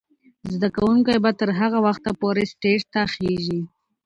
[0.53, 3.61] زده کوونکې به تر هغه وخته پورې سټیج ته خیژي.